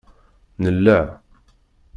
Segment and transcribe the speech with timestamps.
[0.63, 1.05] Nella